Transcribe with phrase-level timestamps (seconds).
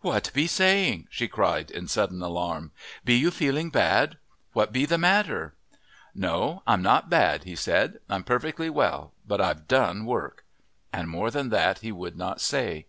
[0.00, 2.72] "What be saying?" she cried in sudden alarm.
[3.04, 4.16] "Be you feeling bad
[4.54, 5.52] what be the matter?"
[6.14, 7.98] "No, I'm not bad," he said.
[8.08, 10.46] "I'm perfectly well, but I've done work;"
[10.90, 12.86] and more than that he would not say.